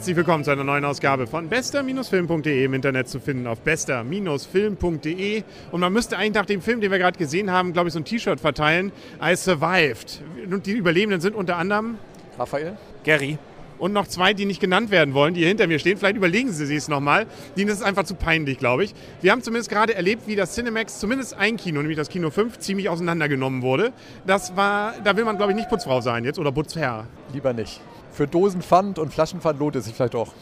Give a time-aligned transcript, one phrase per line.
[0.00, 5.42] Herzlich willkommen zu einer neuen Ausgabe von bester-film.de im Internet zu finden auf bester-film.de.
[5.72, 8.00] Und man müsste eigentlich nach dem Film, den wir gerade gesehen haben, glaube ich, so
[8.00, 8.92] ein T-Shirt verteilen.
[9.22, 10.22] I survived.
[10.50, 11.98] Und die Überlebenden sind unter anderem
[12.38, 13.36] Raphael, Gary.
[13.78, 15.98] und noch zwei, die nicht genannt werden wollen, die hier hinter mir stehen.
[15.98, 17.26] Vielleicht überlegen Sie sich es nochmal.
[17.58, 18.94] Denen ist es einfach zu peinlich, glaube ich.
[19.20, 22.58] Wir haben zumindest gerade erlebt, wie das Cinemax, zumindest ein Kino, nämlich das Kino 5,
[22.58, 23.92] ziemlich auseinandergenommen wurde.
[24.26, 27.06] Das war, da will man, glaube ich, nicht Putzfrau sein jetzt oder Putzherr.
[27.34, 27.82] lieber nicht.
[28.12, 30.32] Für Dosenpfand und Flaschenpfand lohnt es sich vielleicht auch.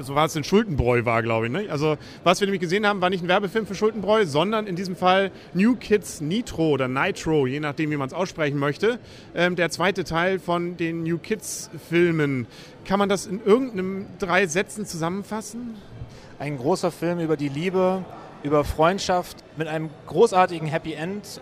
[0.00, 1.52] so war es in Schultenbräu war, glaube ich.
[1.52, 1.66] Ne?
[1.70, 4.96] Also was wir nämlich gesehen haben, war nicht ein Werbefilm für Schultenbräu, sondern in diesem
[4.96, 8.98] Fall New Kids Nitro oder Nitro, je nachdem, wie man es aussprechen möchte.
[9.34, 12.46] Ähm, der zweite Teil von den New Kids Filmen.
[12.84, 15.74] Kann man das in irgendeinem drei Sätzen zusammenfassen?
[16.38, 18.04] Ein großer Film über die Liebe,
[18.44, 21.40] über Freundschaft mit einem großartigen Happy End.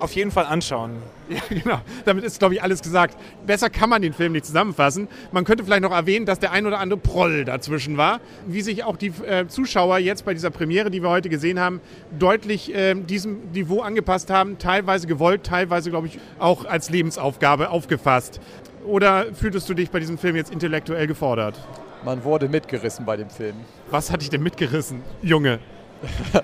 [0.00, 0.96] Auf jeden Fall anschauen.
[1.28, 1.80] Ja, genau.
[2.06, 3.14] Damit ist, glaube ich, alles gesagt.
[3.46, 5.08] Besser kann man den Film nicht zusammenfassen.
[5.30, 8.20] Man könnte vielleicht noch erwähnen, dass der ein oder andere Proll dazwischen war.
[8.46, 11.82] Wie sich auch die äh, Zuschauer jetzt bei dieser Premiere, die wir heute gesehen haben,
[12.18, 14.56] deutlich äh, diesem Niveau angepasst haben.
[14.56, 18.40] Teilweise gewollt, teilweise, glaube ich, auch als Lebensaufgabe aufgefasst.
[18.86, 21.60] Oder fühltest du dich bei diesem Film jetzt intellektuell gefordert?
[22.06, 23.56] Man wurde mitgerissen bei dem Film.
[23.90, 25.58] Was hat dich denn mitgerissen, Junge?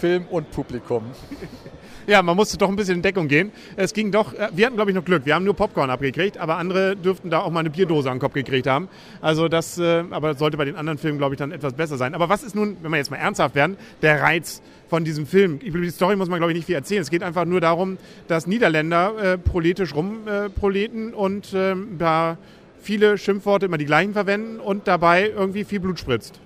[0.00, 1.02] Film und Publikum.
[2.10, 3.52] Ja, man musste doch ein bisschen in Deckung gehen.
[3.76, 5.26] Es ging doch, äh, wir hatten glaube ich noch Glück.
[5.26, 8.20] Wir haben nur Popcorn abgekriegt, aber andere dürften da auch mal eine Bierdose an den
[8.20, 8.88] Kopf gekriegt haben.
[9.20, 12.16] Also das, äh, aber sollte bei den anderen Filmen glaube ich dann etwas besser sein.
[12.16, 15.58] Aber was ist nun, wenn wir jetzt mal ernsthaft werden, der Reiz von diesem Film?
[15.58, 17.00] Über die Story muss man glaube ich nicht viel erzählen.
[17.00, 22.38] Es geht einfach nur darum, dass Niederländer äh, proletisch rumproleten und ähm, da
[22.82, 26.40] viele Schimpfworte immer die gleichen verwenden und dabei irgendwie viel Blut spritzt.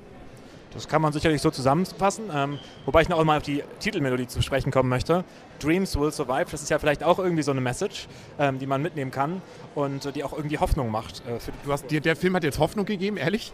[0.74, 2.24] Das kann man sicherlich so zusammenfassen.
[2.34, 5.24] Ähm, wobei ich noch einmal auf die Titelmelodie zu sprechen kommen möchte.
[5.60, 6.46] Dreams will survive.
[6.50, 8.08] Das ist ja vielleicht auch irgendwie so eine Message,
[8.38, 9.40] ähm, die man mitnehmen kann
[9.74, 11.22] und äh, die auch irgendwie Hoffnung macht.
[11.26, 13.52] Äh, Du hast, dir, der Film hat jetzt Hoffnung gegeben, ehrlich?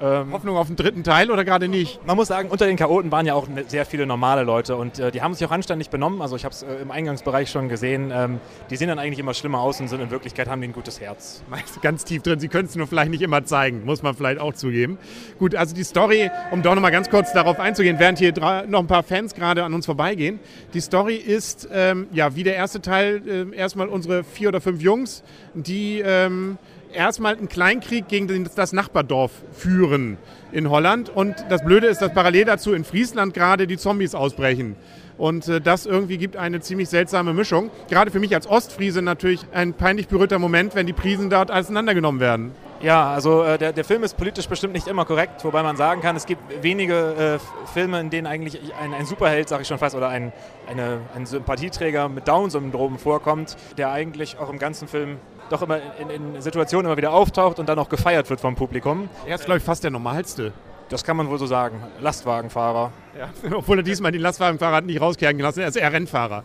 [0.00, 2.06] Ähm, Hoffnung auf den dritten Teil oder gerade nicht?
[2.06, 4.98] Man muss sagen, unter den Chaoten waren ja auch ne- sehr viele normale Leute und
[4.98, 6.22] äh, die haben sich auch anständig benommen.
[6.22, 8.12] Also ich habe es äh, im Eingangsbereich schon gesehen.
[8.14, 8.40] Ähm,
[8.70, 11.00] die sehen dann eigentlich immer schlimmer aus und sind in Wirklichkeit haben die ein gutes
[11.00, 11.42] Herz.
[11.82, 12.38] Ganz tief drin.
[12.38, 14.98] Sie können es nur vielleicht nicht immer zeigen, muss man vielleicht auch zugeben.
[15.38, 18.32] Gut, also die Story, um doch nochmal ganz kurz darauf einzugehen, während hier
[18.68, 20.38] noch ein paar Fans gerade an uns vorbeigehen.
[20.74, 24.80] Die Story ist, ähm, ja, wie der erste Teil, äh, erstmal unsere vier oder fünf
[24.80, 25.22] Jungs,
[25.54, 26.58] die ähm,
[26.92, 30.18] erstmal einen Kleinkrieg gegen das Nachbardorf führen
[30.52, 31.08] in Holland.
[31.08, 34.76] Und das Blöde ist, dass parallel dazu in Friesland gerade die Zombies ausbrechen.
[35.16, 37.70] Und äh, das irgendwie gibt eine ziemlich seltsame Mischung.
[37.88, 42.20] Gerade für mich als Ostfriese natürlich ein peinlich berührter Moment, wenn die Prisen dort auseinandergenommen
[42.20, 42.52] werden.
[42.80, 46.00] Ja, also äh, der, der Film ist politisch bestimmt nicht immer korrekt, wobei man sagen
[46.00, 49.78] kann, es gibt wenige äh, Filme, in denen eigentlich ein, ein Superheld, sag ich schon
[49.78, 50.32] fast, oder ein,
[50.68, 55.18] eine, ein Sympathieträger mit Down-Syndrom vorkommt, der eigentlich auch im ganzen Film
[55.50, 59.08] doch immer in, in Situationen immer wieder auftaucht und dann auch gefeiert wird vom Publikum.
[59.26, 60.52] Er ist, glaube ich, fast der normalste.
[60.88, 61.82] Das kann man wohl so sagen.
[62.00, 62.92] Lastwagenfahrer.
[63.52, 65.60] Obwohl er diesmal den Lastwagenfahrer hat nicht rauskehren gelassen.
[65.60, 66.44] Er ist eher Rennfahrer.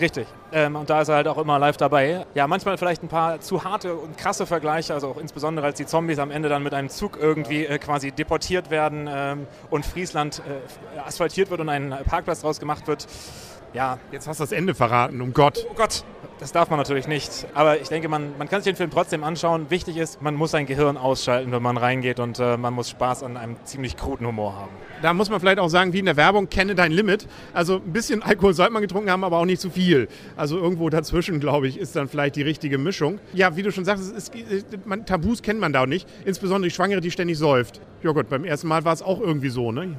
[0.00, 0.26] Richtig.
[0.52, 2.26] Ähm, und da ist er halt auch immer live dabei.
[2.34, 5.86] Ja, manchmal vielleicht ein paar zu harte und krasse Vergleiche, also auch insbesondere als die
[5.86, 10.40] Zombies am Ende dann mit einem Zug irgendwie äh, quasi deportiert werden ähm, und Friesland
[10.40, 13.06] äh, asphaltiert wird und ein Parkplatz draus gemacht wird.
[13.74, 15.64] Ja, Jetzt hast du das Ende verraten, um Gott.
[15.70, 16.04] oh Gott,
[16.38, 17.46] das darf man natürlich nicht.
[17.54, 19.70] Aber ich denke, man, man kann sich den Film trotzdem anschauen.
[19.70, 23.22] Wichtig ist, man muss sein Gehirn ausschalten, wenn man reingeht und äh, man muss Spaß
[23.22, 24.70] an einem ziemlich kruden Humor haben.
[25.00, 27.26] Da muss man vielleicht auch sagen, wie in der Werbung, kenne dein Limit.
[27.54, 30.06] Also ein bisschen Alkohol sollte man getrunken haben, aber auch nicht zu viel.
[30.36, 33.20] Also irgendwo dazwischen, glaube ich, ist dann vielleicht die richtige Mischung.
[33.32, 34.32] Ja, wie du schon sagst, ist,
[34.84, 36.06] man, Tabus kennt man da auch nicht.
[36.24, 37.80] Insbesondere die Schwangere, die ständig säuft.
[38.02, 39.96] Ja gut, beim ersten Mal war es auch irgendwie so, ne?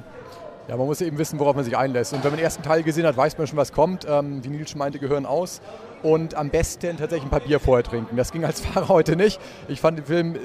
[0.66, 2.14] Ja, man muss eben wissen, worauf man sich einlässt.
[2.14, 4.06] Und wenn man den ersten Teil gesehen hat, weiß man schon, was kommt.
[4.08, 5.60] Ähm, wie Nils schon meinte, gehören aus.
[6.02, 8.16] Und am besten tatsächlich ein paar Bier vorher trinken.
[8.16, 9.38] Das ging als Fahrer heute nicht.
[9.68, 10.38] Ich fand den Film, äh,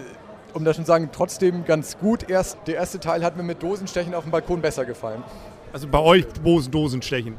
[0.54, 2.30] um das schon zu sagen, trotzdem ganz gut.
[2.30, 5.24] Erst, der erste Teil hat mir mit Dosenstechen auf dem Balkon besser gefallen.
[5.72, 7.36] Also bei euch Dosen, Dosenstechen.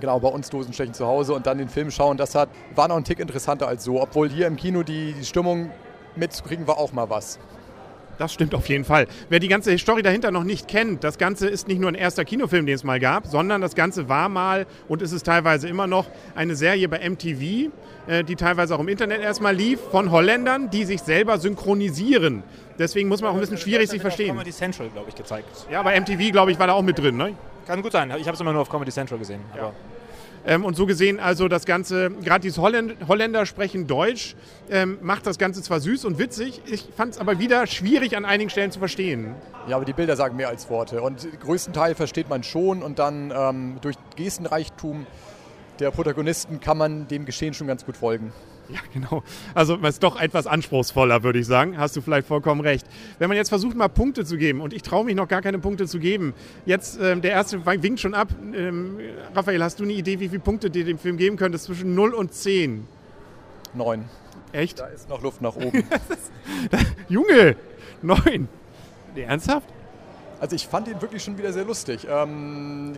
[0.00, 2.96] Genau, bei uns Dosenstechen zu Hause und dann den Film schauen, das hat, war noch
[2.96, 4.00] ein Tick interessanter als so.
[4.00, 5.70] Obwohl hier im Kino die, die Stimmung
[6.16, 7.38] mitzukriegen war auch mal was.
[8.18, 9.06] Das stimmt auf jeden Fall.
[9.28, 12.24] Wer die ganze Story dahinter noch nicht kennt, das Ganze ist nicht nur ein erster
[12.24, 15.86] Kinofilm, den es mal gab, sondern das Ganze war mal und ist es teilweise immer
[15.86, 17.70] noch eine Serie bei MTV,
[18.06, 22.42] äh, die teilweise auch im Internet erstmal lief, von Holländern, die sich selber synchronisieren.
[22.78, 24.28] Deswegen muss man auch ein bisschen schwierig sich verstehen.
[24.34, 25.66] Comedy Central, glaube ich, gezeigt.
[25.70, 27.16] Ja, bei MTV, glaube ich, war da auch mit drin.
[27.16, 27.34] Ne?
[27.66, 28.12] Kann gut sein.
[28.18, 29.40] Ich habe es immer nur auf Comedy Central gesehen.
[29.54, 29.72] Aber
[30.44, 34.34] Ähm, und so gesehen, also das Ganze, gerade dieses Holländ Holländer sprechen Deutsch,
[34.70, 38.24] ähm, macht das Ganze zwar süß und witzig, ich fand es aber wieder schwierig an
[38.24, 39.34] einigen Stellen zu verstehen.
[39.68, 41.00] Ja, aber die Bilder sagen mehr als Worte.
[41.02, 45.06] Und den größten Teil versteht man schon und dann ähm, durch Gestenreichtum
[45.78, 48.32] der Protagonisten kann man dem Geschehen schon ganz gut folgen.
[48.72, 49.22] Ja, genau.
[49.54, 51.76] Also es ist doch etwas anspruchsvoller, würde ich sagen.
[51.76, 52.86] Hast du vielleicht vollkommen recht.
[53.18, 55.58] Wenn man jetzt versucht, mal Punkte zu geben, und ich traue mich noch gar keine
[55.58, 56.32] Punkte zu geben.
[56.64, 58.28] Jetzt, ähm, der erste winkt schon ab.
[58.54, 58.98] Ähm,
[59.34, 61.64] Raphael, hast du eine Idee, wie viele Punkte dir dem Film geben könntest?
[61.64, 62.86] Zwischen 0 und 10?
[63.74, 64.04] 9.
[64.52, 64.80] Echt?
[64.80, 65.84] Da ist noch Luft nach oben.
[67.08, 67.56] Junge,
[68.00, 68.48] 9.
[69.16, 69.68] Ernsthaft?
[70.42, 72.04] Also ich fand ihn wirklich schon wieder sehr lustig.
[72.10, 72.94] Ähm,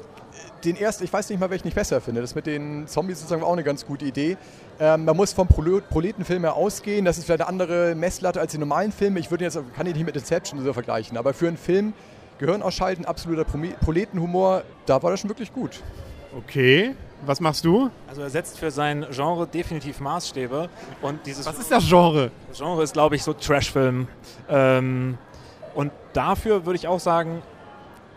[0.65, 2.23] den ersten, ich weiß nicht mal, welchen ich besser finde.
[2.23, 4.39] Das mit den Zombies sozusagen war auch eine ganz gute Idee.
[4.81, 7.05] Ähm, man muss vom Proletenfilm her ausgehen.
[7.05, 9.21] Das ist vielleicht eine andere Messlatte als die normalen Filme.
[9.21, 11.19] Ich würde jetzt, kann ihn nicht mit Inception so vergleichen.
[11.19, 11.93] Aber für einen Film
[12.39, 15.83] Gehirn ausschalten, absoluter Proletenhumor, da war das schon wirklich gut.
[16.35, 16.95] Okay.
[17.27, 17.91] Was machst du?
[18.09, 20.71] Also er setzt für sein Genre definitiv Maßstäbe.
[21.03, 22.31] Und dieses Was ist das Genre?
[22.49, 24.09] Das Genre ist, glaube ich, so Trashfilm.
[24.49, 25.19] Ähm,
[25.75, 27.43] und dafür würde ich auch sagen,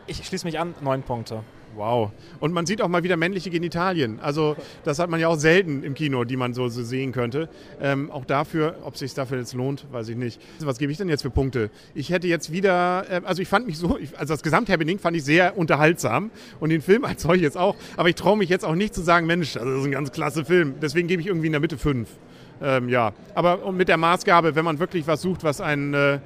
[0.07, 1.43] ich schließe mich an, neun Punkte.
[1.75, 2.11] Wow.
[2.39, 4.19] Und man sieht auch mal wieder männliche Genitalien.
[4.19, 7.49] Also das hat man ja auch selten im Kino, die man so, so sehen könnte.
[7.79, 10.41] Ähm, auch dafür, ob es sich dafür jetzt lohnt, weiß ich nicht.
[10.59, 11.69] Was gebe ich denn jetzt für Punkte?
[11.93, 15.23] Ich hätte jetzt wieder, äh, also ich fand mich so, also das Gesamthappening fand ich
[15.23, 17.75] sehr unterhaltsam und den Film als solches auch.
[17.95, 20.45] Aber ich traue mich jetzt auch nicht zu sagen, Mensch, das ist ein ganz klasse
[20.45, 20.75] Film.
[20.81, 22.09] Deswegen gebe ich irgendwie in der Mitte fünf.
[22.59, 25.93] Ähm, ja, aber mit der Maßgabe, wenn man wirklich was sucht, was einen...
[25.93, 26.19] Äh,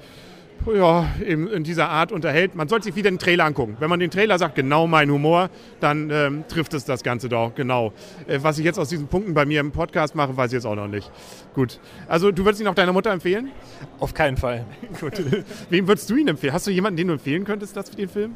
[0.67, 2.55] ja, in, in, dieser Art unterhält.
[2.55, 3.77] Man sollte sich wieder den Trailer angucken.
[3.79, 5.49] Wenn man den Trailer sagt, genau mein Humor,
[5.79, 7.93] dann ähm, trifft es das Ganze doch genau.
[8.27, 10.65] Äh, was ich jetzt aus diesen Punkten bei mir im Podcast mache, weiß ich jetzt
[10.65, 11.11] auch noch nicht.
[11.53, 11.79] Gut.
[12.07, 13.51] Also du würdest ihn auch deiner Mutter empfehlen?
[13.99, 14.65] Auf keinen Fall.
[14.99, 15.21] Gut.
[15.69, 16.53] Wem würdest du ihn empfehlen?
[16.53, 18.35] Hast du jemanden, den du empfehlen könntest, das für den Film?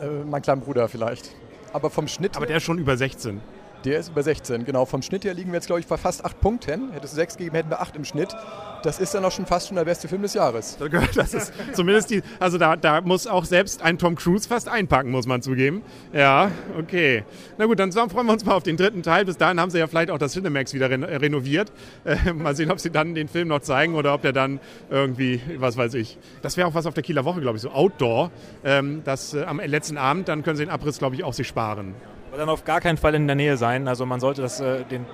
[0.00, 1.34] Äh, mein kleiner Bruder vielleicht.
[1.72, 2.36] Aber vom Schnitt.
[2.36, 3.40] Aber der ist schon über 16.
[3.84, 4.84] Der ist über 16, genau.
[4.84, 6.92] Vom Schnitt her liegen wir jetzt, glaube ich, bei fast 8 Punkten.
[6.92, 8.36] Hätte es 6 gegeben, hätten wir 8 im Schnitt.
[8.82, 10.78] Das ist dann auch schon fast schon der beste Film des Jahres.
[11.14, 15.10] Das ist zumindest die, also da, da muss auch selbst ein Tom Cruise fast einpacken,
[15.10, 15.82] muss man zugeben.
[16.12, 17.24] Ja, okay.
[17.58, 19.24] Na gut, dann freuen wir uns mal auf den dritten Teil.
[19.24, 21.72] Bis dahin haben sie ja vielleicht auch das Cinemax wieder renoviert.
[22.04, 25.40] Äh, mal sehen, ob sie dann den Film noch zeigen oder ob der dann irgendwie,
[25.56, 26.18] was weiß ich.
[26.42, 28.30] Das wäre auch was auf der Kieler Woche, glaube ich, so Outdoor.
[28.64, 31.48] Ähm, das äh, am letzten Abend, dann können sie den Abriss, glaube ich, auch sich
[31.48, 31.94] sparen.
[32.30, 33.88] Aber dann auf gar keinen Fall in der Nähe sein.
[33.88, 35.04] Also man sollte das, äh, den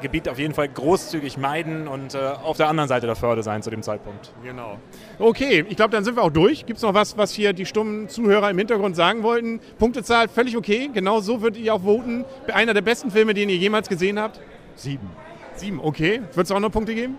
[0.00, 3.62] Gebiet auf jeden Fall großzügig meiden und äh, auf der anderen Seite der Förde sein
[3.62, 4.32] zu dem Zeitpunkt.
[4.44, 4.78] Genau.
[5.18, 6.64] Okay, ich glaube, dann sind wir auch durch.
[6.64, 9.60] Gibt es noch was, was hier die stummen Zuhörer im Hintergrund sagen wollten?
[9.78, 10.90] Punktezahl völlig okay.
[10.92, 12.24] Genau so würdet ihr auch voten.
[12.52, 14.40] Einer der besten Filme, den ihr jemals gesehen habt?
[14.76, 15.10] Sieben.
[15.54, 16.22] Sieben, okay.
[16.32, 17.16] Wird es auch noch Punkte geben?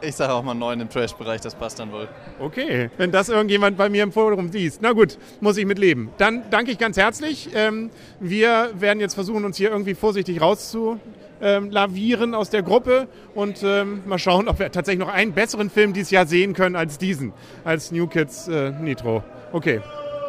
[0.00, 2.08] Ich sage auch mal neun im Trash-Bereich, das passt dann wohl.
[2.38, 4.80] Okay, wenn das irgendjemand bei mir im Forum liest.
[4.82, 6.10] Na gut, muss ich mit leben.
[6.18, 7.50] Dann danke ich ganz herzlich.
[7.54, 7.90] Ähm,
[8.20, 14.18] wir werden jetzt versuchen, uns hier irgendwie vorsichtig rauszulavieren aus der Gruppe und ähm, mal
[14.18, 17.32] schauen, ob wir tatsächlich noch einen besseren Film dieses Jahr sehen können als diesen,
[17.64, 19.22] als New Kids äh, Nitro.
[19.52, 19.80] Okay,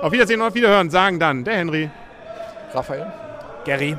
[0.01, 1.89] auf Wiedersehen und auf Wiederhören sagen dann der Henry.
[2.73, 3.11] Raphael.
[3.65, 3.97] Gary.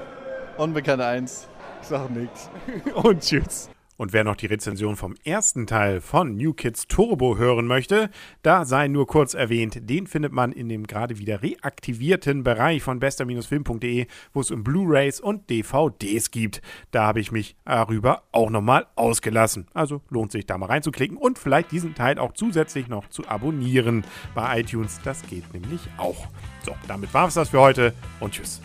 [0.56, 1.46] Unbekannte Eins.
[1.82, 2.50] Ich sag nichts.
[2.94, 3.70] Und tschüss.
[3.98, 8.10] Und wer noch die Rezension vom ersten Teil von New Kids Turbo hören möchte,
[8.42, 13.00] da sei nur kurz erwähnt, den findet man in dem gerade wieder reaktivierten Bereich von
[13.00, 16.62] bester-film.de, wo es um Blu-rays und DVDs gibt.
[16.92, 19.66] Da habe ich mich darüber auch nochmal ausgelassen.
[19.74, 24.04] Also lohnt sich da mal reinzuklicken und vielleicht diesen Teil auch zusätzlich noch zu abonnieren
[24.32, 25.00] bei iTunes.
[25.02, 26.28] Das geht nämlich auch.
[26.64, 28.60] So, damit war es das für heute und tschüss.